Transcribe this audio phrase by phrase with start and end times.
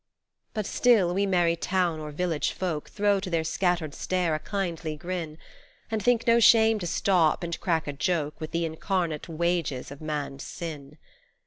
[0.55, 4.95] But still we merry town or village folk Throw to their scattered stare a kindly
[4.97, 5.37] grin,
[5.91, 10.01] And think no shame to stop and crack a joke With the incarnate wages of
[10.01, 10.97] man's sin.